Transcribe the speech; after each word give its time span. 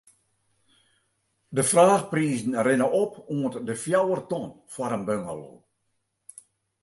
De 1.55 1.63
fraachprizen 1.71 2.61
rinne 2.67 2.87
op 3.01 3.13
oant 3.33 3.55
de 3.67 3.75
fjouwer 3.83 4.21
ton 4.29 4.45
foar 4.73 4.93
in 4.97 5.07
bungalow. 5.07 5.55